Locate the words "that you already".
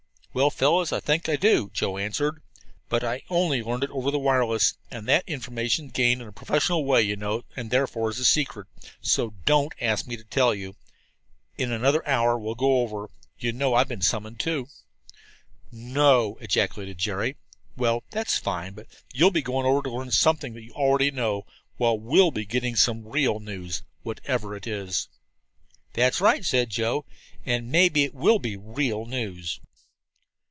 20.53-21.11